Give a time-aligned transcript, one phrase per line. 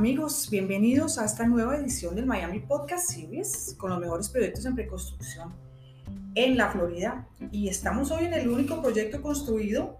[0.00, 4.74] Amigos, bienvenidos a esta nueva edición del Miami Podcast Series con los mejores proyectos en
[4.74, 5.52] preconstrucción
[6.34, 7.28] en la Florida.
[7.52, 9.98] Y estamos hoy en el único proyecto construido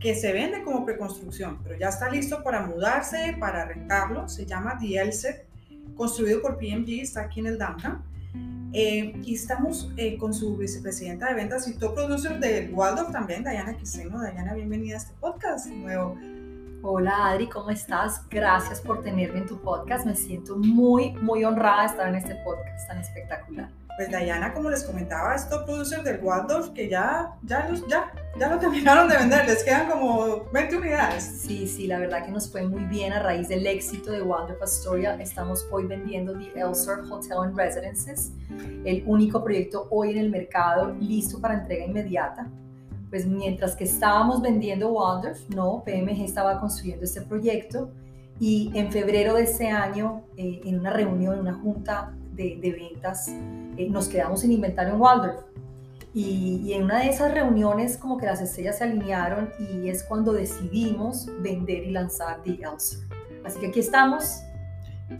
[0.00, 4.26] que se vende como preconstrucción, pero ya está listo para mudarse, para rentarlo.
[4.26, 5.46] Se llama The Elset,
[5.96, 8.02] construido por PMG, está aquí en el downtown.
[8.72, 13.44] Eh, y estamos eh, con su vicepresidenta de ventas y top producer de Waldorf también,
[13.44, 14.18] Dayana Quiseno.
[14.18, 16.16] Dayana, bienvenida a este podcast nuevo.
[16.84, 18.28] Hola Adri, ¿cómo estás?
[18.28, 20.04] Gracias por tenerme en tu podcast.
[20.04, 23.70] Me siento muy, muy honrada de estar en este podcast tan espectacular.
[23.96, 28.12] Pues Dayana, como les comentaba, es top producer del Waldorf, que ya, ya, los, ya,
[28.36, 31.22] ya lo terminaron de vender, les quedan como 20 unidades.
[31.22, 34.60] Sí, sí, la verdad que nos fue muy bien a raíz del éxito de Waldorf
[34.60, 35.14] Astoria.
[35.20, 38.32] Estamos hoy vendiendo The Elser Hotel and Residences,
[38.84, 42.48] el único proyecto hoy en el mercado listo para entrega inmediata
[43.12, 47.90] pues mientras que estábamos vendiendo Waldorf, no, PMG estaba construyendo este proyecto
[48.40, 53.28] y en febrero de ese año, eh, en una reunión, en una junta de, ventas,
[53.76, 55.42] eh, nos quedamos sin inventario en Waldorf.
[56.14, 60.04] Y, y, en una de esas reuniones como que las estrellas se alinearon y es
[60.04, 63.00] cuando decidimos vender y lanzar The Elser.
[63.44, 64.42] Así que aquí estamos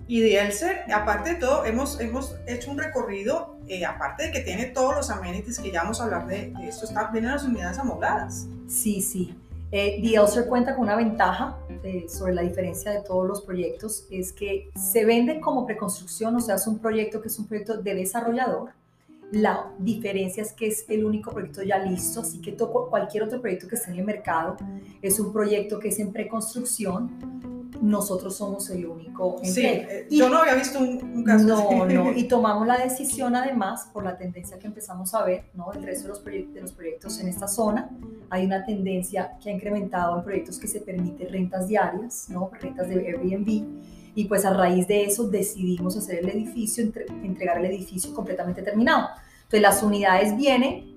[0.06, 4.40] y de Elser, aparte de todo, hemos, hemos hecho un recorrido, eh, aparte de que
[4.40, 7.78] tiene todos los amenities que ya vamos a hablar de, esto, está, vienen las unidades
[7.78, 8.46] amobladas.
[8.68, 9.34] Sí, sí.
[9.70, 14.06] Eh, The Elser cuenta con una ventaja eh, sobre la diferencia de todos los proyectos,
[14.10, 17.78] es que se vende como preconstrucción, o sea, es un proyecto que es un proyecto
[17.78, 18.72] de desarrollador.
[19.30, 23.40] La diferencia es que es el único proyecto ya listo, así que todo, cualquier otro
[23.40, 24.58] proyecto que esté en el mercado
[25.00, 27.40] es un proyecto que es en preconstrucción
[27.82, 32.28] nosotros somos el único Sí, eh, yo no había visto un, caso No, no, y
[32.28, 35.72] tomamos la decisión además por la tendencia que empezamos a ver, ¿no?
[35.72, 37.90] El resto de los, de los proyectos en esta zona,
[38.30, 42.50] hay una tendencia que ha incrementado en proyectos que se permiten rentas diarias, ¿no?
[42.60, 43.66] Rentas de Airbnb,
[44.14, 46.84] y pues a raíz de eso decidimos hacer el edificio,
[47.24, 49.08] entregar el edificio completamente terminado.
[49.38, 50.92] Entonces las unidades vienen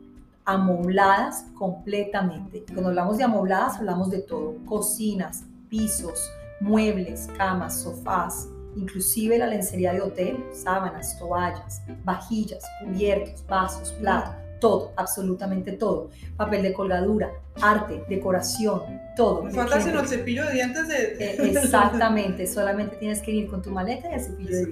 [0.45, 2.63] amobladas completamente.
[2.67, 6.29] Cuando hablamos de amobladas hablamos de todo, cocinas, pisos,
[6.59, 14.93] muebles, camas, sofás, inclusive la lencería de hotel, sábanas, toallas, vajillas, cubiertos, vasos, platos, todo,
[14.95, 16.09] absolutamente todo.
[16.37, 18.81] Papel de colgadura, arte, decoración,
[19.15, 19.43] todo.
[19.43, 20.95] Me falta hacer el cepillo de dientes de...
[21.19, 24.65] Eh, exactamente, solamente tienes que ir con tu maleta y el cepillo de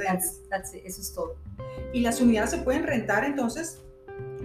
[0.00, 0.40] dientes.
[0.84, 1.36] eso es todo.
[1.92, 3.80] ¿Y las unidades se pueden rentar entonces?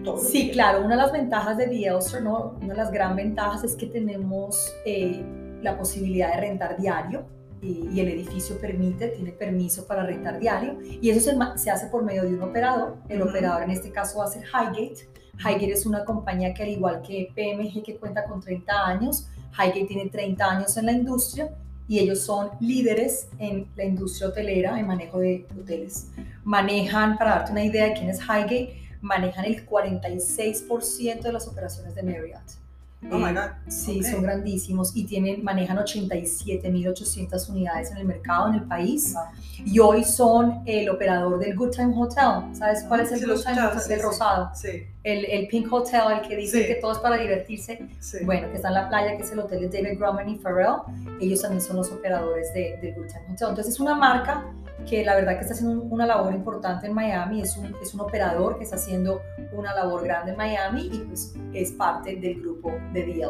[0.04, 2.58] Todo sí, claro, una de las ventajas de The Elster, ¿no?
[2.62, 5.24] una de las gran ventajas es que tenemos eh,
[5.66, 7.26] la posibilidad de rentar diario
[7.62, 12.24] y, el edificio permite, tiene permiso para rentar diario y eso se, hace por medio
[12.24, 12.98] de un operador.
[13.09, 15.09] El operador en este caso va a ser Highgate.
[15.40, 19.86] Highgate es una compañía que al igual que PMG que cuenta con 30 años, Highgate
[19.86, 21.50] tiene 30 años en la industria
[21.88, 26.12] y ellos son líderes en la industria hotelera, en manejo de hoteles.
[26.44, 31.96] Manejan, para darte una idea de quién es Highgate, manejan el 46% de las operaciones
[31.96, 32.65] de Marriott.
[33.12, 33.52] Oh my God.
[33.68, 39.16] Sí, son grandísimos y tienen, manejan 87.800 unidades en el mercado en el país.
[39.64, 42.56] Y hoy son el operador del Good Time Hotel.
[42.56, 43.82] ¿Sabes cuál es el Good Time Hotel?
[43.88, 44.50] del Rosado.
[44.56, 44.88] Sí.
[45.04, 47.88] El, el, Pink Hotel, el que dice que todo es para divertirse.
[48.24, 50.82] Bueno, que está en la playa, que es el hotel de David Grumman y Pharrell.
[51.22, 53.50] Ellos también son los operadores de, del Good Time Hotel.
[53.50, 54.46] Entonces es una marca
[54.85, 58.01] que la verdad que está haciendo una labor importante en Miami, es un, es un
[58.01, 62.72] operador que está haciendo una labor grande en Miami y pues es parte del grupo
[62.94, 63.22] de The.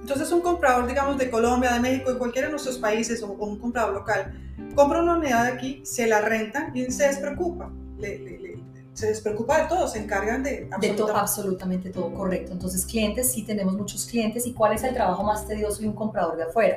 [0.00, 3.58] Entonces un comprador, digamos, de Colombia, de México, de cualquiera de nuestros países o, un
[3.58, 4.32] comprador local,
[4.74, 7.70] compra una unidad de aquí, se la renta y se despreocupa.
[7.98, 8.51] Le, le,
[8.94, 10.88] se despreocupa de todo, se encargan de absolutamente.
[10.88, 12.52] de todo, absolutamente todo, correcto.
[12.52, 14.46] Entonces, clientes, sí tenemos muchos clientes.
[14.46, 16.76] ¿Y cuál es el trabajo más tedioso de un comprador de afuera?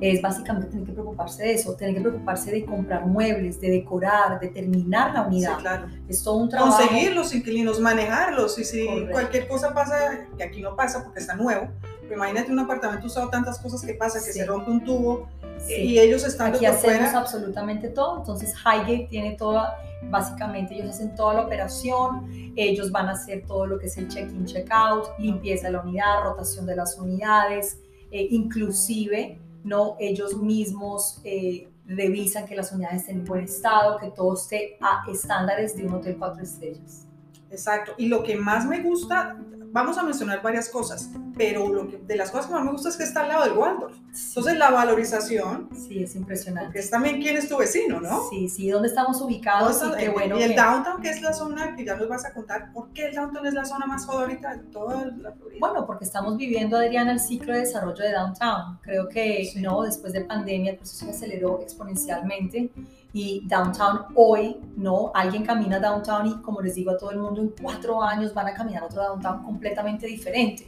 [0.00, 4.38] Es básicamente tener que preocuparse de eso, tener que preocuparse de comprar muebles, de decorar,
[4.38, 5.56] de terminar la unidad.
[5.56, 5.86] Sí, claro.
[6.08, 6.76] Es todo un trabajo.
[6.76, 8.58] Conseguir los inquilinos, manejarlos.
[8.58, 11.68] Y si cualquier cosa pasa, que aquí no pasa porque está nuevo,
[12.12, 15.28] imagínate un apartamento usado tantas cosas que pasa, que se rompe un tubo
[15.68, 19.78] y ellos están Aquí hacemos absolutamente todo, entonces Highgate tiene toda,
[20.10, 24.08] básicamente ellos hacen toda la operación, ellos van a hacer todo lo que es el
[24.08, 27.78] check-in, check-out, limpieza de la unidad, rotación de las unidades,
[28.10, 34.10] eh, inclusive no ellos mismos eh, revisan que las unidades estén en buen estado, que
[34.10, 37.05] todo esté a estándares de un hotel cuatro estrellas.
[37.50, 37.94] Exacto.
[37.98, 39.36] Y lo que más me gusta,
[39.72, 42.88] vamos a mencionar varias cosas, pero lo que, de las cosas que más me gusta
[42.88, 43.96] es que está al lado del Waldorf.
[44.28, 45.68] Entonces la valorización.
[45.74, 46.72] Sí, es impresionante.
[46.72, 48.28] Que es también quién es tu vecino, ¿no?
[48.30, 49.82] Sí, sí, ¿dónde estamos ubicados?
[49.82, 52.32] Y, qué bueno y el downtown, que es la zona que ya nos vas a
[52.32, 55.58] contar, ¿por qué el downtown es la zona más favorita de toda la Florida?
[55.60, 58.78] Bueno, porque estamos viviendo, Adriana, el ciclo de desarrollo de downtown.
[58.80, 59.82] Creo que, ¿no?
[59.82, 62.70] Después de pandemia el proceso se aceleró exponencialmente
[63.16, 65.10] y downtown hoy, ¿no?
[65.14, 68.48] Alguien camina downtown y como les digo a todo el mundo, en cuatro años van
[68.48, 70.66] a caminar otro downtown completamente diferente.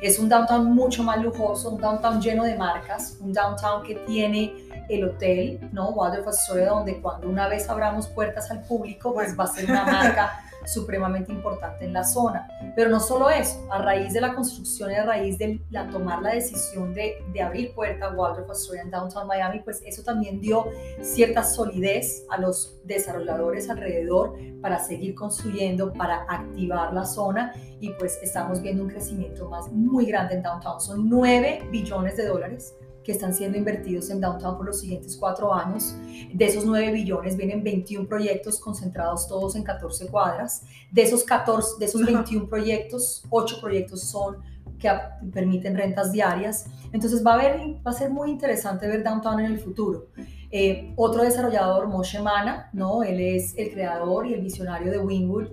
[0.00, 4.54] Es un downtown mucho más lujoso, un downtown lleno de marcas, un downtown que tiene
[4.88, 5.90] el hotel, ¿no?
[5.90, 9.84] Waldorf Astoria, donde cuando una vez abramos puertas al público, pues va a ser una
[9.84, 12.48] marca supremamente importante en la zona.
[12.76, 16.22] Pero no solo eso, a raíz de la construcción y a raíz de la, tomar
[16.22, 20.40] la decisión de, de abrir puerta a Waldorf Astoria en Downtown Miami, pues eso también
[20.40, 20.66] dio
[21.02, 28.18] cierta solidez a los desarrolladores alrededor para seguir construyendo, para activar la zona y pues
[28.22, 30.80] estamos viendo un crecimiento más muy grande en Downtown.
[30.80, 32.74] Son 9 billones de dólares
[33.04, 35.96] que están siendo invertidos en Downtown por los siguientes cuatro años.
[36.32, 40.62] De esos 9 billones vienen 21 proyectos concentrados todos en 14 cuadras.
[40.90, 44.38] De esos, 14, de esos 21 proyectos, 8 proyectos son
[44.78, 44.90] que
[45.32, 46.66] permiten rentas diarias.
[46.92, 50.08] Entonces va a, ver, va a ser muy interesante ver Downtown en el futuro.
[50.50, 53.04] Eh, otro desarrollador, Moshe Mana, ¿no?
[53.04, 55.48] él es el creador y el visionario de Wingwood,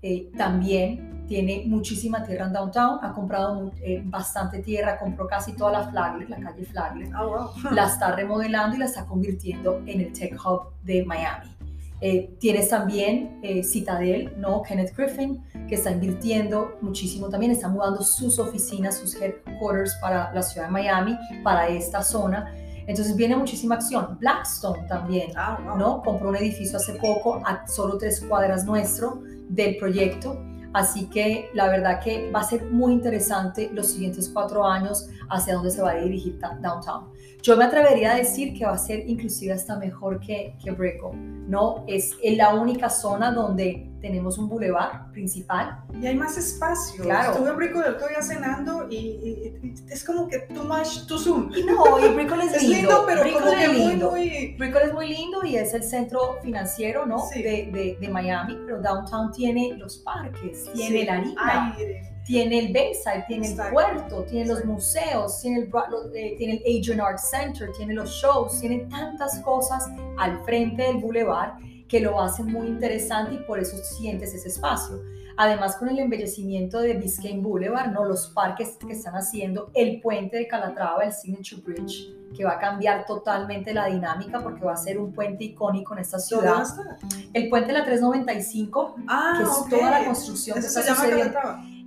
[0.00, 5.72] eh, también tiene muchísima tierra en downtown, ha comprado eh, bastante tierra, compró casi toda
[5.72, 10.12] la Flagler, la calle Flagler, oh, la está remodelando y la está convirtiendo en el
[10.12, 11.54] Tech Hub de Miami.
[12.00, 14.62] Eh, tienes también eh, Citadel, ¿no?
[14.62, 20.42] Kenneth Griffin, que está invirtiendo muchísimo también, está mudando sus oficinas, sus headquarters para la
[20.42, 22.54] ciudad de Miami, para esta zona.
[22.86, 24.16] Entonces viene muchísima acción.
[24.18, 26.00] Blackstone también, ah, ¿no?
[26.02, 30.40] Compró un edificio hace poco a solo tres cuadras nuestro del proyecto
[30.72, 35.54] Así que la verdad que va a ser muy interesante los siguientes cuatro años hacia
[35.54, 37.06] dónde se va a dirigir Downtown.
[37.42, 41.48] Yo me atrevería a decir que va a ser inclusive hasta mejor que, que Brickell,
[41.48, 41.84] ¿no?
[41.86, 45.78] Es la única zona donde tenemos un bulevar principal.
[46.00, 47.04] Y hay más espacio.
[47.04, 47.32] Claro.
[47.32, 51.52] Estuve en Brickell el otro día cenando y, es como que too much, too soon.
[51.56, 53.04] Y no, y Brickell es, lindo.
[53.06, 54.10] pero Brickell como que es muy, lindo.
[54.10, 54.54] muy...
[54.58, 57.18] Brickell es muy lindo y es el centro financiero, ¿no?
[57.32, 57.42] Sí.
[57.42, 62.02] De, de, de Miami, pero Downtown tiene los parques, tiene Sí, la harina aire.
[62.26, 63.72] tiene el Bayside, tiene el Exacto.
[63.72, 64.72] puerto, tiene los Exacto.
[64.74, 65.70] museos, tiene el,
[66.14, 69.88] eh, tiene el Adrian Art Center, tiene los shows, tiene tantas cosas
[70.18, 71.52] al frente del boulevard
[71.88, 75.00] que lo hacen muy interesante y por eso sientes ese espacio.
[75.40, 78.04] Además, con el embellecimiento de Biscayne Boulevard, ¿no?
[78.04, 82.58] los parques que están haciendo, el puente de Calatrava, el Signature Bridge, que va a
[82.58, 86.60] cambiar totalmente la dinámica porque va a ser un puente icónico en esta ¿Dónde va
[86.60, 86.98] a ciudad.
[87.32, 89.68] El puente de la 395, Ah, que es ok.
[89.70, 91.38] toda la construcción que Eso está se llama sucediendo.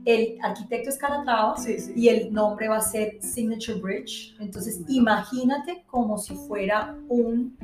[0.04, 1.94] El arquitecto es Calatrava Sí, sí.
[1.96, 4.36] y el nombre va a ser Signature Bridge.
[4.40, 7.56] Entonces, imagínate como si fuera un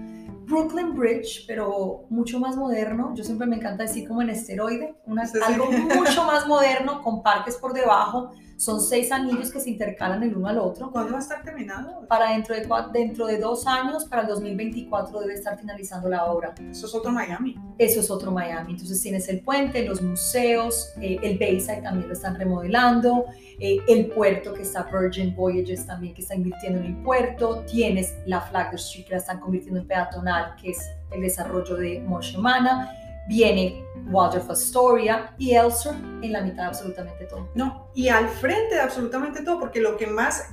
[0.48, 3.14] Brooklyn Bridge, pero mucho más moderno.
[3.16, 7.58] Yo siempre me encanta decir como en esteroide, una- algo mucho más moderno, con parques
[7.58, 8.32] por debajo.
[8.58, 10.92] Son seis anillos que se intercalan el uno al otro.
[10.92, 12.08] ¿Cuándo va a estar terminado?
[12.08, 16.56] Para dentro de, dentro de dos años, para el 2024, debe estar finalizando la obra.
[16.72, 17.56] Eso es otro Miami.
[17.78, 18.72] Eso es otro Miami.
[18.72, 23.26] Entonces tienes el puente, los museos, eh, el Bayside también lo están remodelando,
[23.60, 28.16] eh, el puerto que está Virgin Voyages también que está invirtiendo en el puerto, tienes
[28.26, 30.80] la Flagler Street que la están convirtiendo en peatonal, que es
[31.12, 32.92] el desarrollo de Moshe Mana,
[33.28, 37.50] viene Waldorf Astoria y Elster en la mitad de absolutamente todo.
[37.56, 40.46] No, y al frente de absolutamente todo, porque lo que más,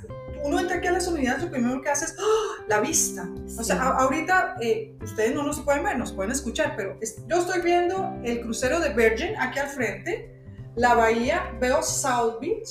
[0.44, 2.64] uno entra aquí a las unidades, lo primero que hace es ¡ah!
[2.68, 3.28] la vista.
[3.58, 3.80] O sea, Sí.
[3.82, 7.62] a- ahorita eh, ustedes no nos pueden ver, nos pueden escuchar, pero es- yo estoy
[7.62, 10.42] viendo el crucero de Virgin aquí al frente,
[10.76, 12.68] la bahía, veo South Beach,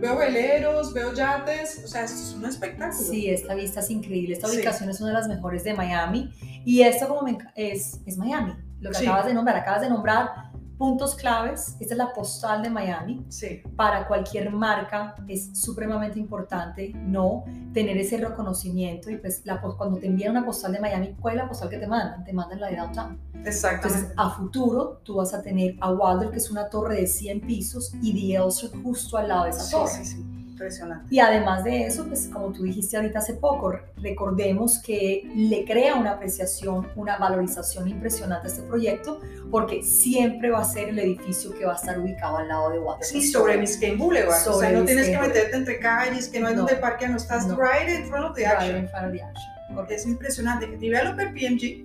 [0.00, 3.08] veo veleros, veo yates, o sea, esto es un espectáculo.
[3.08, 4.34] Sí, esta vista es increíble.
[4.34, 4.56] Esta Sí.
[4.56, 6.32] ubicación es una de las mejores de Miami.
[6.64, 8.54] Y esto como me es, es Miami.
[8.86, 9.06] Lo que Sí.
[9.06, 10.46] acabas de nombrar, acabas de nombrar
[10.78, 11.74] puntos claves.
[11.80, 13.24] Esta es la postal de Miami.
[13.30, 19.10] Sí, Para cualquier marca es supremamente importante no tener ese reconocimiento.
[19.10, 21.78] Y pues la, cuando te envían una postal de Miami, ¿cuál es la postal que
[21.78, 22.24] te mandan?
[22.24, 23.18] Te mandan la de Downtown.
[23.44, 23.88] exactamente.
[24.00, 27.40] Entonces, a futuro, tú vas a tener a Waldorf, que es una torre de 100
[27.40, 29.88] pisos, y The Elster justo al lado de esa sí, torre.
[29.92, 31.06] sí, sí, impresionante.
[31.14, 35.94] Y además de eso, pues como tú dijiste ahorita hace poco, recordemos que le crea
[35.96, 39.20] una apreciación, una valorización impresionante a este proyecto,
[39.50, 42.78] porque siempre va a ser el edificio que va a estar ubicado al lado de
[42.78, 43.04] Water.
[43.06, 44.30] Sí, sobre Biscayne Boulevard.
[44.40, 46.60] o sea, Sobre no tienes que Biscayne meterte entre calles, que no hay No.
[46.62, 47.56] donde parquear, no estás No.
[47.56, 48.76] right in front of the Right action.
[48.78, 49.52] in front of the action.
[49.74, 49.94] Correcto.
[49.94, 50.66] Es impresionante.
[50.78, 51.84] Developer PMG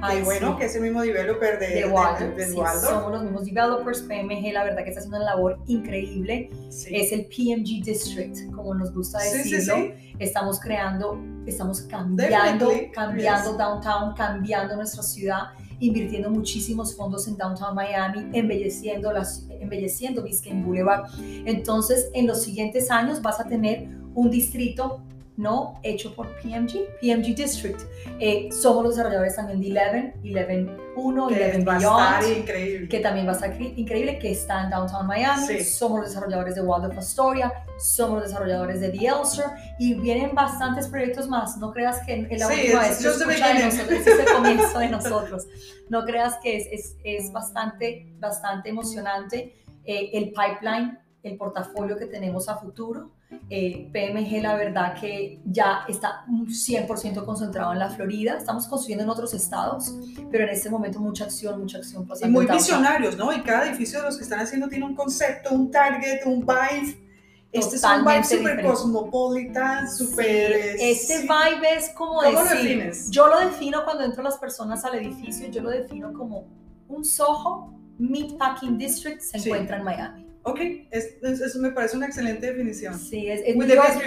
[0.00, 2.36] Ay, bueno, que es el mismo developer de, de, Waldorf.
[2.36, 4.02] De, somos los mismos developers.
[4.02, 6.50] PMG, la verdad que está haciendo una labor increíble.
[6.68, 9.92] Es el PMG District, como nos gusta decirlo.
[10.18, 18.26] Estamos creando, estamos cambiando, cambiando downtown, cambiando nuestra ciudad invirtiendo muchísimos fondos en Downtown Miami,
[18.34, 21.10] embelleciendo, las, embelleciendo Biscayne Boulevard.
[21.46, 25.02] Entonces, en los siguientes años vas a tener un distrito
[25.36, 25.80] ¿no?
[25.82, 27.80] hecho por PMG, PMG District.
[28.18, 33.34] Eh, somos los desarrolladores también de 11, 11 1, 11 Beyond, que también va a
[33.34, 35.60] estar increíble, que está en Downtown Miami.
[35.60, 39.46] Somos los desarrolladores de Waldorf Astoria, somos los desarrolladores de The Elster
[39.78, 41.56] y vienen bastantes proyectos más.
[41.56, 44.88] No creas que en la última vez lo escucha de nosotros, es el comienzo de
[44.88, 45.46] nosotros.
[45.88, 52.06] No creas que es, es, es bastante, bastante emocionante eh, el pipeline, el portafolio que
[52.06, 53.10] tenemos a futuro
[53.48, 58.36] eh, PMG, la verdad que ya está 100% concentrado en la Florida.
[58.38, 59.94] Estamos construyendo en otros estados,
[60.30, 62.06] pero en este momento mucha acción, mucha acción.
[62.22, 63.32] Y muy visionarios, ¿no?
[63.32, 67.10] Y cada edificio de los que están haciendo tiene un concepto, un target, un vibe.
[67.52, 70.76] Este es un vibe súper cosmopolitan, súper...
[70.78, 72.44] este vibe es como ¿Cómo decir...
[72.44, 73.10] Lo defines?
[73.10, 76.46] Yo lo defino cuando entro las personas al edificio, yo lo defino como
[76.86, 80.29] un Soho Meatpacking District se encuentra en Miami.
[80.50, 82.98] Ok, eso me parece una excelente definición.
[82.98, 84.02] Sí, es, es New York,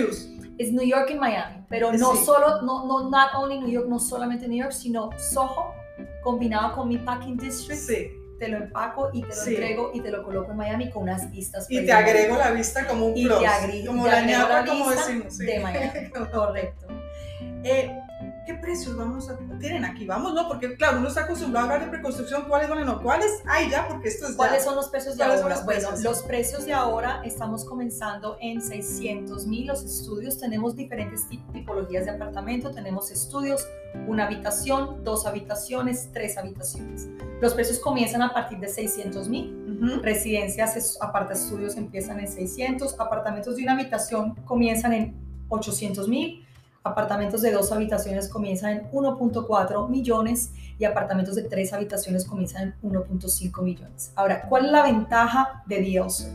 [0.58, 4.00] es New York y Miami, pero no solo, no, no, not only New York, no
[4.00, 5.74] solamente New York, sino Soho
[6.22, 7.82] combinado con mi packing district.
[7.82, 8.12] Sí.
[8.40, 11.32] Te lo empaco y te lo entrego y te lo coloco en Miami con unas
[11.32, 11.66] vistas.
[11.70, 13.40] Y te agrego la vista como un y plus.
[13.40, 15.38] Te como la ñapa, como decimos.
[15.38, 16.88] De Miami, correcto.
[17.64, 17.90] Eh,
[18.46, 20.06] ¿qué precios vamos a tienen aquí?
[20.06, 20.48] Vamos, ¿no?
[20.48, 22.86] Porque claro, uno está acostumbrado a hablar de preconstrucción, ¿cuáles son?
[22.86, 23.88] No, ¿cuáles hay ya?
[23.88, 25.62] Porque esto es ¿Cuáles son los precios de ahora?
[25.64, 30.40] Bueno, los precios de ahora estamos comenzando en 600 mil los estudios.
[30.40, 32.72] Tenemos diferentes tipologías de apartamento.
[32.72, 33.66] Tenemos estudios,
[34.08, 37.08] una habitación, dos habitaciones, tres habitaciones.
[37.42, 39.60] Los precios comienzan a partir de 600 mil.
[40.02, 43.00] Residencias, aparte estudios, empiezan en 600.
[43.00, 45.16] Apartamentos de una habitación comienzan en
[45.50, 46.46] 800 mil
[46.86, 52.92] Apartamentos de dos habitaciones comienzan en 1.4 millones y apartamentos de tres habitaciones comienzan en
[52.92, 54.12] 1.5 millones.
[54.16, 56.28] Ahora, ¿cuál es la ventaja de Dios?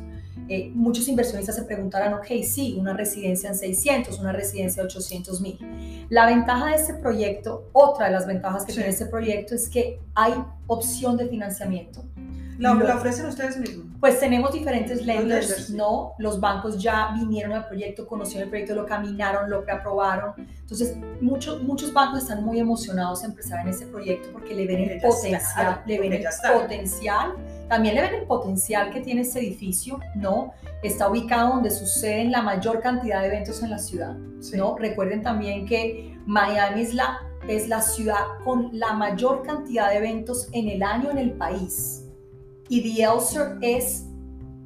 [0.48, 5.40] Eh, muchos inversionistas se preguntarán, ok, sí, una residencia en 600, una residencia de 800
[5.42, 6.06] mil.
[6.08, 10.00] La ventaja de este proyecto, otra de las ventajas que tiene este proyecto es que
[10.14, 10.32] hay
[10.66, 12.04] opción de financiamiento.
[12.58, 13.86] ¿La, ¿La, ofrecen ustedes mismos?
[14.00, 16.14] Pues tenemos diferentes lenders, ¿no?
[16.18, 20.34] Los bancos ya vinieron al proyecto, conocieron el proyecto, lo caminaron, lo preaprobaron.
[20.36, 24.90] Entonces, muchos, muchos bancos están muy emocionados de empezar en este proyecto porque le ven
[24.90, 27.34] el potencial, le ven el potencial.
[27.68, 30.52] También le ven el potencial que tiene este edificio, ¿no?
[30.82, 34.16] Está ubicado donde suceden la mayor cantidad de eventos en la ciudad,
[34.54, 34.76] ¿no?
[34.76, 40.48] Recuerden también que Miami es la, es la ciudad con la mayor cantidad de eventos
[40.52, 42.04] en el año en el país
[42.68, 44.04] y The Elster es,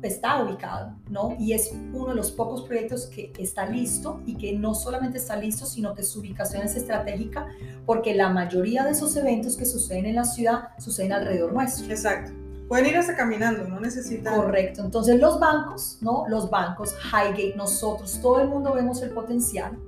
[0.02, 1.36] está ubicado, ¿no?
[1.38, 5.36] Y es uno de los pocos proyectos que está listo y que no solamente está
[5.36, 7.46] listo, sino que su ubicación es estratégica
[7.86, 11.86] porque la mayoría de esos eventos que suceden en la ciudad suceden alrededor nuestro.
[11.86, 12.32] Exacto.
[12.68, 14.34] Pueden ir hasta caminando, no necesitan.
[14.34, 14.82] Correcto.
[14.82, 16.24] Entonces los bancos, ¿no?
[16.28, 19.78] Los bancos, Highgate, nosotros, todo el mundo vemos el potencial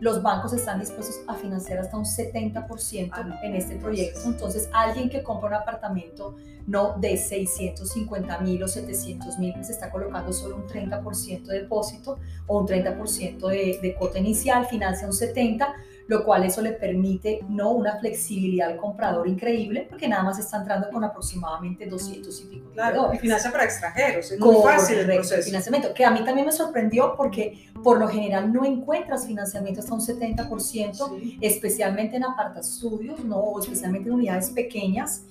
[0.00, 4.20] los bancos están dispuestos a financiar hasta un 70% ah, en este proyecto.
[4.24, 6.36] Entonces, alguien que compra un apartamento
[6.66, 12.18] no de 650 mil o 700 mil, pues está colocando solo un 30% de depósito
[12.46, 15.66] o un 30% de, de cuota inicial, financia un 70%,
[16.06, 20.58] lo cual eso le permite no una flexibilidad al comprador increíble, porque nada más está
[20.58, 22.70] entrando con aproximadamente 200 y pico.
[22.72, 25.42] Claro, y financia para extranjeros, es muy fácil el proceso.
[25.42, 29.94] financiamiento, que a mí también me sorprendió porque por lo general no encuentras financiamiento hasta
[29.94, 33.36] un 70%, especialmente en apartastudios, ¿no?
[33.36, 35.22] o especialmente en unidades pequeñas,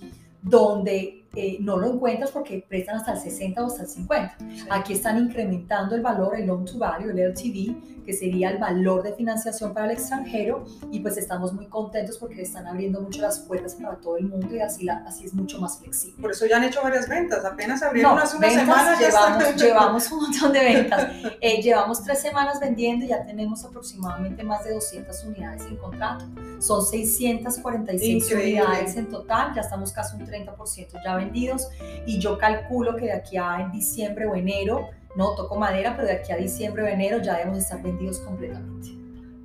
[0.41, 4.37] donde eh, no lo encuentras porque prestan hasta el 60 o hasta el 50.
[4.69, 9.03] Aquí están incrementando el valor, el loan to value, el LTV, que sería el valor
[9.03, 13.39] de financiación para el extranjero y pues estamos muy contentos porque están abriendo mucho las
[13.39, 16.21] puertas para todo el mundo y así, la, así es mucho más flexible.
[16.21, 18.99] Por eso ya han hecho varias ventas, apenas abrieron hace una semana.
[18.99, 21.11] Llevamos, llevamos un montón de ventas.
[21.41, 26.25] Eh, llevamos tres semanas vendiendo y ya tenemos aproximadamente más de 200 unidades en contrato.
[26.59, 31.67] Son 646 unidades en total, ya estamos casi un 30% ya vendidos
[32.05, 36.13] y yo calculo que de aquí a diciembre o enero, no toco madera, pero de
[36.13, 38.89] aquí a diciembre o enero ya debemos estar vendidos completamente.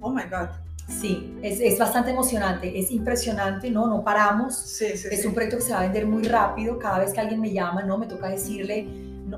[0.01, 0.49] Oh my God.
[0.89, 3.87] Sí, es, es, bastante emocionante, es impresionante, ¿no?
[3.87, 4.57] No paramos.
[4.57, 6.79] Sí, sí, es un proyecto que se va a vender muy rápido.
[6.79, 7.99] Cada vez que alguien me llama, ¿no?
[7.99, 8.89] Me toca decirle,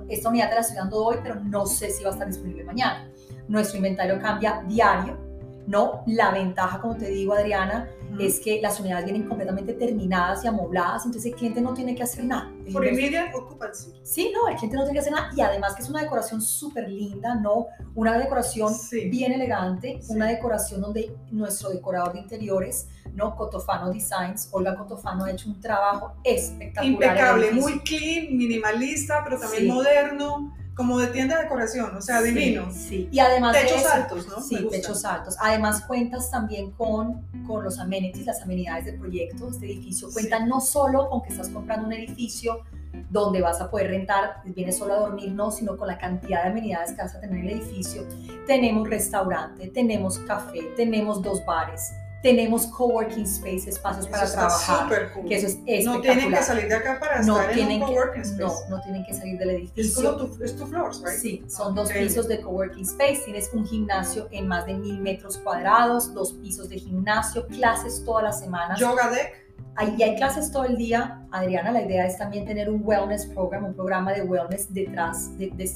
[0.09, 2.63] esta unidad te la estoy dando hoy, pero no sé si va a estar disponible
[2.63, 3.11] mañana.
[3.49, 5.31] Nuestro inventario cambia diario
[5.71, 6.03] ¿no?
[6.07, 7.89] La ventaja, como te digo, Adriana,
[8.19, 12.03] es que las unidades vienen completamente terminadas y amobladas, entonces el cliente no tiene que
[12.03, 12.51] hacer nada.
[12.73, 13.93] Por immediate occupancy.
[14.03, 16.41] Sí, no, el cliente no tiene que hacer nada y además que es una decoración
[16.41, 17.67] súper linda, ¿no?
[17.95, 18.73] Una decoración
[19.11, 23.37] bien elegante, una decoración donde nuestro decorador de interiores, ¿no?
[23.37, 26.93] Cotofano Designs, Olga Cotofano ha hecho un trabajo espectacular.
[26.93, 32.71] Impecable, muy clean, minimalista, pero también moderno como de tienda de decoración, o sea, divino.
[32.73, 34.41] Sí, y además techos altos, ¿no?
[34.41, 35.37] Sí, techos altos.
[35.39, 39.51] Además cuentas también con, con los amenities, las amenidades del proyecto.
[39.51, 42.65] Este edificio cuenta no solo con que estás comprando un edificio
[43.11, 46.49] donde vas a poder rentar, vienes solo a dormir, no, sino con la cantidad de
[46.49, 48.07] amenidades que vas a tener en el edificio.
[48.47, 51.93] Tenemos restaurante, tenemos café, tenemos dos bares,
[52.23, 55.95] tenemos coworking space, espacios para trabajar, que eso es espectacular.
[55.97, 58.65] No tienen que salir de acá para no estar en un coworking space.
[58.69, 59.83] No, no tienen que salir del edificio.
[59.83, 61.19] Es solo tu, es tu floors, right?
[61.19, 65.39] Sí, son dos pisos de coworking space, tienes un gimnasio en más de mil metros
[65.39, 68.77] cuadrados, dos pisos de gimnasio, clases toda la semana.
[68.77, 69.51] Yoga deck.
[69.77, 71.23] Ahí hay clases todo el día.
[71.31, 75.51] Adriana, la idea es también tener un wellness program, un programa de wellness detrás de,
[75.51, 75.67] de,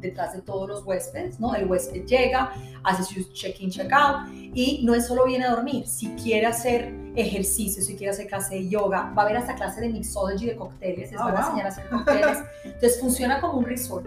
[0.00, 1.54] detrás de todos los huéspedes, ¿no?
[1.54, 2.52] El huésped llega,
[2.82, 7.82] hace su check-in, check-out y no es solo viene a dormir, si quiere hacer ejercicio,
[7.82, 11.12] si quiere hacer clase de yoga, va a haber hasta clase de mixology de cócteles,
[11.12, 12.38] les oh, van a enseñar a hacer cócteles.
[12.64, 14.06] Entonces funciona como un resort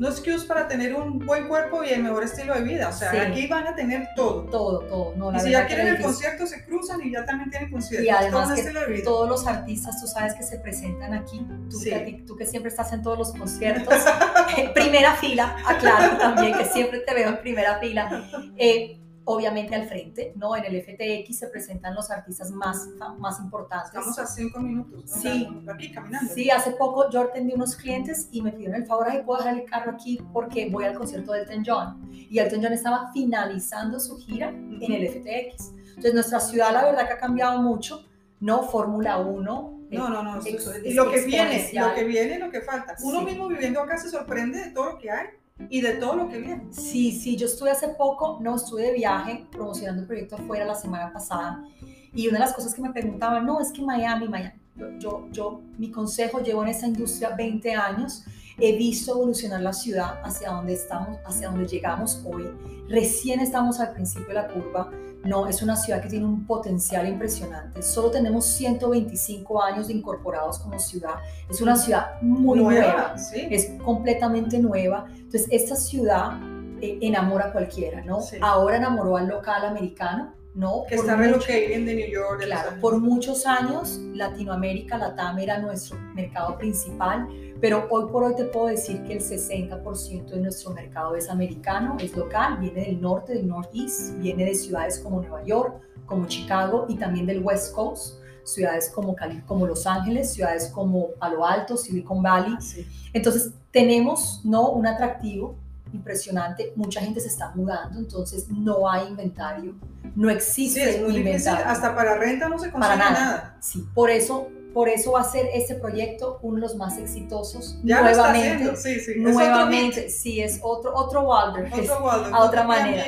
[0.00, 2.88] no excuse para tener un buen cuerpo y el mejor estilo de vida.
[2.88, 4.44] O sea, aquí van a tener todo.
[4.44, 5.14] Todo, todo.
[5.14, 8.06] No, y si ya quieren el concierto, se cruzan y ya también tienen concierto.
[8.06, 11.46] Y además que todos los artistas, tú sabes que se presentan aquí.
[11.68, 13.92] Tú, que, tú que siempre estás en todos los conciertos.
[14.56, 18.24] en primera fila, aclaro también que siempre te veo en primera fila.
[18.56, 20.56] Eh, obviamente al frente, ¿no?
[20.56, 23.88] En el FTX se presentan los artistas más, más importantes.
[23.88, 25.22] Estamos a cinco minutos, ¿no?
[25.22, 25.48] Sí.
[25.72, 26.32] Aquí caminando.
[26.32, 29.58] Sí, hace poco yo atendí unos clientes y me pidieron el favor, de ¿puedo dejar
[29.58, 30.20] el carro aquí?
[30.32, 32.10] Porque voy al concierto de Elton John.
[32.12, 35.72] Y Elton John estaba finalizando su gira en el FTX.
[35.88, 38.06] Entonces, nuestra ciudad, la verdad que ha cambiado mucho,
[38.40, 38.62] ¿no?
[38.62, 40.40] Fórmula 1, no, no, no.
[40.84, 42.94] y lo que viene, lo que viene, lo que falta.
[43.02, 45.26] Uno mismo viviendo acá se sorprende de todo lo que hay
[45.68, 46.66] y de todo lo que viene.
[46.70, 50.74] Sí, sí, yo estuve hace poco, no, estuve de viaje promocionando el proyecto afuera la
[50.74, 51.64] semana pasada
[52.12, 54.58] y una de las cosas que me preguntaban, no, es que Miami, Miami,
[54.98, 58.24] yo, yo, mi consejo, llevo en esa industria 20 años,
[58.58, 62.50] he visto evolucionar la ciudad hacia donde estamos, hacia donde llegamos hoy.
[62.88, 64.90] Recién estamos al principio de la curva.
[65.24, 67.82] No, es una ciudad que tiene un potencial impresionante.
[67.82, 71.16] Solo tenemos 125 años de incorporados como ciudad.
[71.48, 75.06] Es una ciudad muy nueva, es completamente nueva.
[75.10, 76.38] Entonces, esta ciudad
[76.80, 78.20] eh, enamora a cualquiera, ¿no?
[78.40, 80.84] Ahora enamoró al local americano, ¿no?
[80.88, 82.42] Que está relocating de New York.
[82.44, 87.28] Claro, por muchos años Latinoamérica, Latam era nuestro mercado principal,
[87.60, 91.96] pero hoy por hoy te puedo decir que el 60% de nuestro mercado es americano,
[92.00, 96.86] es local, viene del norte, del northeast, viene de ciudades como Nueva York, como Chicago
[96.88, 101.76] y también del West Coast ciudades como, Cali, como Los Ángeles, ciudades como Palo Alto,
[101.76, 102.54] Silicon Valley.
[102.58, 104.70] Ah, entonces, tenemos ¿no?
[104.70, 105.56] un atractivo
[105.92, 109.74] impresionante, mucha gente se está mudando, entonces no hay inventario,
[110.14, 111.66] no existe sí, inventario.
[111.66, 113.56] hasta para renta no se consigue nada.
[113.60, 117.78] Sí, por eso, por eso va a ser este proyecto uno de los más exitosos.
[117.84, 119.12] Ya nuevamente, lo está sí, sí.
[119.16, 123.04] Nuevamente, sí, es otro, otro Walder, otro Walder a otra manera.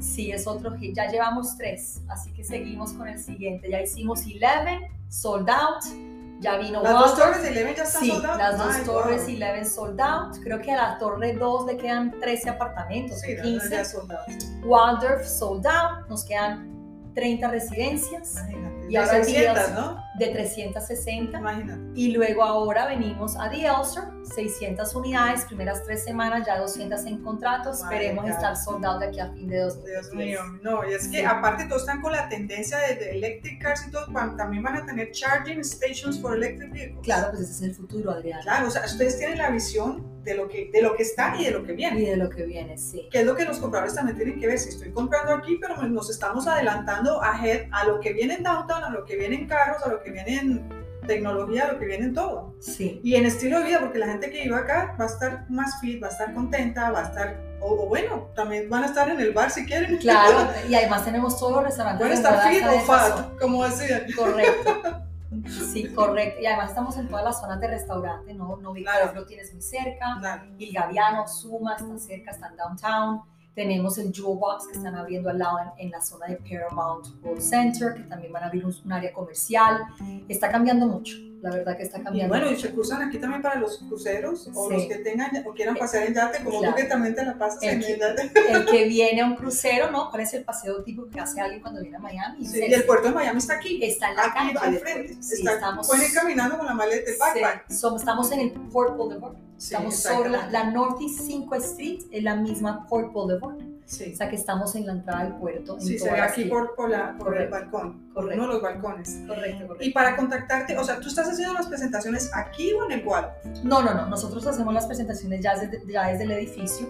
[0.00, 0.94] Sí, es otro hit.
[0.94, 3.70] Ya llevamos tres, así que seguimos con el siguiente.
[3.70, 6.11] Ya hicimos 11, sold out
[6.42, 8.38] ya vino Las dos torres 11 ya están sí, sold out.
[8.38, 10.36] las dos torres 11 sold out.
[10.42, 13.70] Creo que a la torre 2 le quedan 13 apartamentos, sí, 15.
[13.70, 14.64] Ya sold out.
[14.64, 16.08] Waldorf sold out.
[16.08, 18.36] Nos quedan 30 residencias.
[18.50, 18.86] Imagínate.
[18.90, 20.02] Y a 300, ¿no?
[20.22, 21.38] De 360.
[21.38, 21.82] Imagínate.
[21.94, 24.04] Y luego ahora venimos a The Elster,
[24.34, 27.72] 600 unidades, primeras tres semanas, ya 200 en contrato.
[27.72, 30.10] Esperemos estar soldados de aquí a fin de 2010.
[30.10, 33.60] Dios mío, no, y es que aparte todos están con la tendencia de, de, electric
[33.60, 34.06] cars y todo,
[34.36, 37.00] también van a tener charging stations for electric vehicles.
[37.02, 38.42] Claro, pues ese es el futuro, Adriana.
[38.42, 41.44] Claro, o sea, ustedes tienen la visión de lo que, de lo que está y
[41.44, 42.00] de lo que viene.
[42.00, 43.08] Y de lo que viene, sí.
[43.10, 44.58] Que es lo que los compradores también tienen que ver.
[44.58, 48.84] Si estoy comprando aquí, pero nos estamos adelantando ahead a lo que viene en downtown,
[48.84, 51.86] a lo que viene en carros, a lo que viene en tecnología, a lo que
[51.86, 52.54] viene en todo.
[52.60, 53.00] Sí.
[53.02, 55.80] Y en estilo de vida, porque la gente que vive acá va a estar más
[55.80, 59.20] fit, va a estar contenta, va a estar, o, bueno, también van a estar en
[59.20, 59.96] el bar si quieren.
[59.98, 62.00] Claro, y además tenemos todos los restaurantes.
[62.00, 64.06] Pueden estar fit o fat, como decían.
[64.16, 64.98] Correcto.
[65.48, 66.40] Sí, correcto.
[66.40, 68.56] Y además estamos en todas las zonas de restaurante, ¿no?
[68.56, 69.12] No claro.
[69.14, 70.16] lo tienes muy cerca.
[70.20, 70.42] Claro.
[70.58, 73.22] El Gaviano, Suma, están cerca, están downtown.
[73.54, 77.42] Tenemos el Jewel Box que están abriendo al lado en, la zona de Paramount World
[77.42, 79.82] Center, que también van a abrir un, área comercial.
[80.28, 81.16] Está cambiando mucho.
[81.42, 82.34] La verdad que está Y cambiando.
[82.36, 84.74] bueno, y se cruzan aquí también para los cruceros o Sí.
[84.74, 86.74] los que tengan o quieran pasear en yate, como Claro.
[86.76, 88.32] tú que también te la pasas El en que- el yate.
[88.52, 90.08] el que viene a un crucero, ¿no?
[90.08, 92.46] ¿Cuál es el paseo típico que hace alguien cuando viene a Miami?
[92.46, 94.58] Sí, y el puerto de Miami está aquí, Está en la aquí calle.
[94.68, 95.14] al frente.
[95.20, 97.64] Sí, Está- estamos, pueden ir caminando con la maleta, el backpack.
[97.68, 99.34] sí, somos- estamos en el Port Boulevard.
[99.56, 103.56] Sí, Estamos sobre la, la Northeast 5 Street, es la misma Port Boulevard.
[103.84, 105.74] Sí, O sea que estamos en la entrada del puerto.
[105.74, 108.42] en sí se ve aquí por, por, la, por el balcón, por Correcto.
[108.42, 109.20] uno de los balcones.
[109.26, 109.84] Correcto, correcto.
[109.84, 113.30] Y para contactarte, o sea, ¿tú estás haciendo las presentaciones aquí o en el Wal?
[113.64, 114.06] No, no, no.
[114.06, 116.88] Nosotros hacemos las presentaciones ya desde, ya desde el edificio.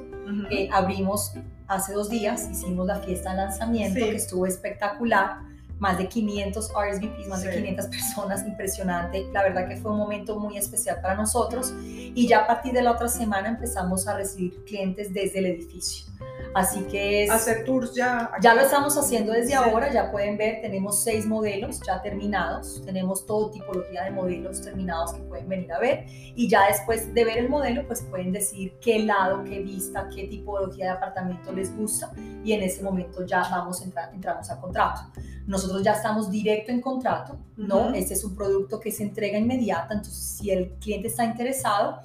[0.51, 1.33] Eh, abrimos
[1.67, 4.05] hace dos días, hicimos la fiesta de lanzamiento Sí.
[4.11, 5.39] que estuvo espectacular.
[5.79, 7.57] Más de 500 RSVPs, más de Sí.
[7.59, 9.27] 500 personas, impresionante.
[9.33, 11.75] La verdad que fue un momento muy especial para nosotros.
[11.83, 16.07] Y ya a partir de la otra semana empezamos a recibir clientes desde el edificio.
[16.55, 18.31] Así que es, Hacer tours ya.
[18.43, 19.53] ya lo estamos haciendo desde Sí.
[19.55, 25.15] ahora, ya pueden ver, tenemos seis modelos ya terminados, tenemos todo tipología de modelos terminados
[25.15, 28.75] que pueden venir a ver y ya después de ver el modelo pues pueden decir
[28.81, 32.13] qué lado, qué vista, qué tipología de apartamento les gusta
[32.45, 35.03] y en ese momento ya vamos a entrar, entramos a contrato.
[35.47, 37.87] Nosotros ya estamos directo en contrato, ¿no?
[37.89, 37.95] Ujú.
[37.95, 41.99] Este es un producto que se entrega inmediata, entonces si el cliente está interesado,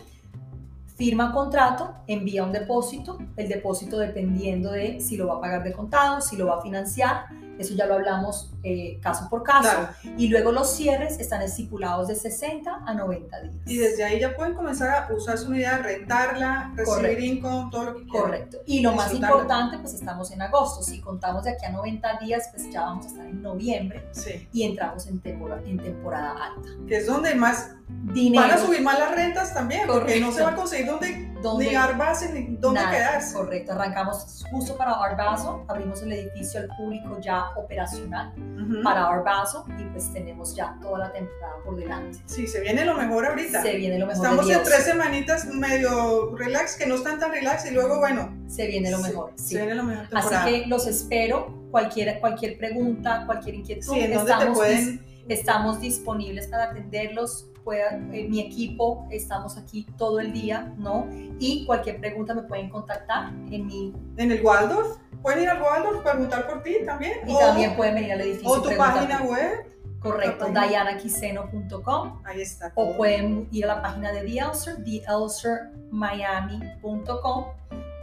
[0.98, 5.72] firma contrato, envía un depósito, el depósito dependiendo de si lo va a pagar de
[5.72, 7.28] contado, si lo va a financiar,
[7.60, 9.90] eso ya lo hablamos eh, caso por caso, Claro.
[10.18, 13.56] y luego los cierres están estipulados de 60 a 90 días.
[13.66, 17.24] Y desde ahí ya pueden comenzar a usar su unidad, rentarla, recibir Correcto.
[17.24, 18.22] income, todo lo que quieran.
[18.22, 18.58] Correcto.
[18.66, 20.84] Y lo más importante, pues estamos en agosto.
[20.84, 24.48] Si contamos de aquí a 90 días, pues ya vamos a estar en noviembre Sí,
[24.52, 26.70] y entramos en temporada, en temporada alta.
[26.88, 27.72] que es donde más
[28.14, 28.42] Dinero.
[28.48, 31.66] van a subir más las rentas también, porque no se va a conseguir donde, ¿Dónde?
[31.68, 33.34] ni dar base ni dónde Nada, quedarse.
[33.36, 38.84] Correcto, arrancamos justo para Art Basel, abrimos el edificio al público ya operacional Ujú.
[38.84, 42.20] para Art Basel y pues tenemos ya toda la temporada por delante.
[42.26, 43.62] Sí, se viene lo mejor ahorita.
[43.62, 47.66] Se viene lo mejor Estamos en tres semanitas medio relax, que no están tan relax,
[47.66, 49.32] y luego, bueno, Se viene lo mejor.
[49.36, 49.50] sí.
[49.50, 50.44] se viene lo mejor temporada.
[50.44, 51.56] Así que los espero.
[51.72, 55.06] Cualquier, cualquier pregunta, cualquier inquietud, sí, ¿en dónde te pueden...?
[55.28, 57.48] estamos disponibles para atenderlos.
[57.68, 61.06] Pueda- eh, mi equipo, estamos aquí todo el día, ¿no?
[61.38, 63.94] Y cualquier pregunta me pueden contactar en mi.
[64.16, 64.96] En el Waldorf.
[65.22, 67.28] Pueden ir al Waldorf, preguntar por ti también.
[67.28, 68.50] Y o, también pueden venir al edificio.
[68.52, 69.66] o tu página web.
[70.00, 72.72] Correcto, dianaquiseno.com Ahí está.
[72.76, 77.46] o pueden ir a la página de The Elser, theelsermiami.com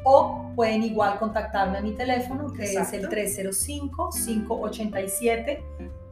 [0.05, 3.17] o pueden igual contactarme a mi teléfono que es el Exacto.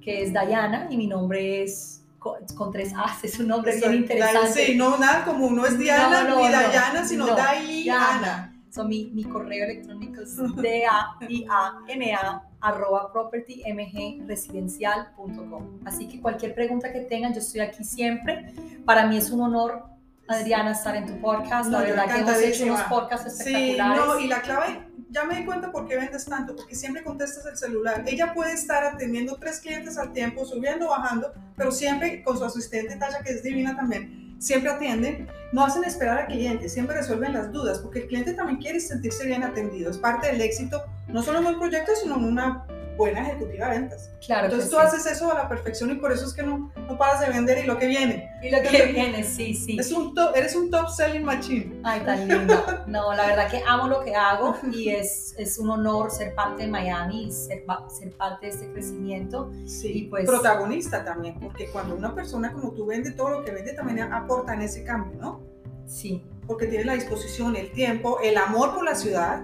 [0.01, 3.93] que es Diana y mi nombre es co- con tres A, es un nombre bien
[3.95, 4.65] interesante.
[4.65, 7.25] Sí, no nada común, no es Diana No, no, ni no, Dayana, sino.
[7.35, 8.53] Diana.
[8.69, 15.79] So, mi, mi correo electrónico es d-a-i-a-n-a arroba propertymgresidencial.com.
[15.85, 18.53] Así que cualquier pregunta que tengan, yo estoy aquí siempre.
[18.85, 19.83] Para mí es un honor,
[20.27, 21.69] Adriana, estar en tu podcast.
[21.69, 24.05] No, La verdad que hemos hecho unos podcasts Sí, espectaculares.
[24.05, 27.45] no, y la clave, ya me di cuenta por qué vendes tanto, porque siempre contestas
[27.45, 28.03] el celular.
[28.05, 32.95] Ella puede estar atendiendo tres clientes al tiempo, subiendo, bajando, pero siempre con su asistente
[32.97, 37.51] Tasha, que es divina también, siempre atienden, no hacen esperar al cliente, siempre resuelven las
[37.51, 41.39] dudas, porque el cliente también quiere sentirse bien atendido, es parte del éxito, no solo
[41.39, 42.65] en un proyecto, sino en una
[42.97, 44.09] buena ejecutiva de ventas.
[44.25, 44.81] claro Entonces tú sí.
[44.81, 47.63] haces eso a la perfección y por eso es que no, no paras de vender
[47.63, 48.29] y lo que viene.
[48.41, 49.77] Y lo que viene, sí, sí.
[49.79, 51.79] Es un top, eres un top selling machine.
[51.83, 52.83] Ay, tan linda.
[52.87, 56.63] No, la verdad que amo lo que hago y es, es un honor ser parte
[56.63, 59.51] de Miami ser, ser parte de este crecimiento.
[59.65, 63.51] Sí, Y pues- protagonista también, porque cuando una persona como tú vende todo lo que
[63.51, 65.41] vende también aporta en ese cambio, ¿no?
[65.85, 69.41] Sí, Porque tiene la disposición, el tiempo, el amor por la ciudad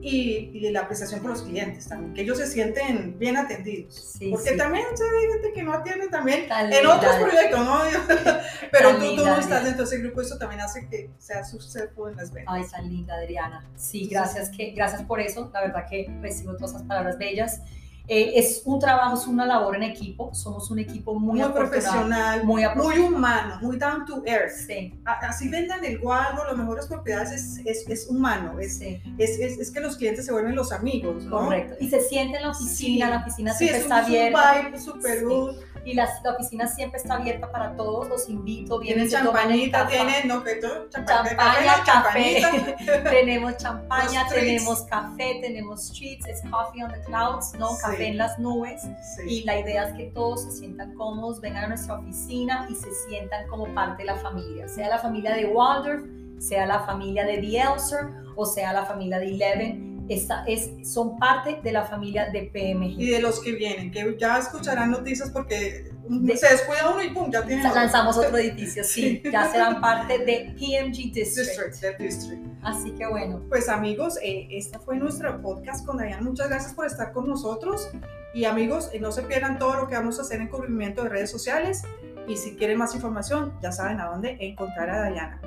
[0.00, 3.94] y, y la apreciación por los clientes también, que ellos se sienten bien atendidos.
[3.94, 4.56] Sí, porque sí.
[4.56, 7.78] también se gente que no atiende también Tan en otros proyectos, ¿no?
[8.72, 11.44] Pero Tan tú, tú no estás dentro de ese grupo, eso también hace que sea
[11.44, 12.54] suceso en las ventas.
[12.54, 13.66] Ay, tan linda, Adriana.
[13.76, 15.50] Sí, gracias, que, gracias por eso.
[15.52, 17.62] La verdad que recibo todas esas palabras bellas.
[18.10, 20.34] Eh, es un trabajo, es una labor en equipo.
[20.34, 24.52] Somos un equipo muy, Muy, profesional, Muy, muy humano, muy down to earth.
[24.66, 29.38] Sí, Así vendan el Waldo, las mejores propiedades, es, es, es humano, es, sí, es,
[29.38, 31.38] es, que los clientes se vuelven los amigos, ¿no?
[31.40, 31.74] correcto.
[31.80, 33.12] Y se siente en la oficina, Sí.
[33.12, 34.62] la oficina Sí, siempre es un, está es un abierta.
[34.68, 35.56] vibe super good.
[35.88, 38.08] Y la, la oficina siempre está abierta para todos.
[38.08, 38.78] Los invito.
[38.78, 42.42] Tienen Vienen, el champañita, tienen, no, que todo, champaña, café.
[43.04, 47.70] tenemos champaña, tenemos café, tenemos treats, es coffee on the clouds, ¿no?
[47.70, 47.82] Sí.
[47.82, 48.82] Café en las nubes.
[49.16, 49.22] Sí.
[49.26, 52.90] Y la idea es que todos se sientan cómodos, vengan a nuestra oficina y se
[53.08, 56.04] sientan como parte de la familia, sea la familia de Waldorf,
[56.38, 61.18] sea la familia de The Elser o sea la familia de Eleven, esta es, son
[61.18, 63.00] parte de la familia de PMG.
[63.00, 65.90] Y de los que vienen, que ya escucharán noticias porque
[66.34, 67.64] se descuida uno y pum, ya tienen.
[67.72, 71.98] Lanzamos otro edificio, sí, ya serán parte de PMG District.
[71.98, 73.42] District, Así que bueno.
[73.48, 76.22] Pues amigos, eh, esta fue nuestro podcast con Diana.
[76.22, 77.90] Muchas gracias por estar con nosotros.
[78.34, 81.10] Y amigos, eh, no se pierdan todo lo que vamos a hacer en cubrimiento de
[81.10, 81.82] redes sociales.
[82.26, 85.40] Y si quieren más información, ya saben a dónde encontrar a Diana.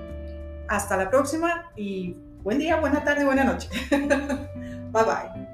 [0.67, 3.69] Hasta la próxima y buen día, buena tarde, buena noche.
[4.91, 5.50] bye bye.